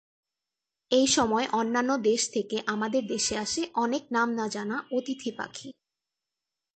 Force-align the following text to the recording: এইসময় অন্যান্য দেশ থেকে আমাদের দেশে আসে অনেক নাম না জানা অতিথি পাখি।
এইসময় 0.91 1.47
অন্যান্য 1.51 1.91
দেশ 2.03 2.21
থেকে 2.29 2.57
আমাদের 2.65 3.03
দেশে 3.07 3.35
আসে 3.37 3.61
অনেক 3.75 4.03
নাম 4.11 4.27
না 4.33 4.45
জানা 4.47 4.77
অতিথি 4.91 5.31
পাখি। 5.37 5.69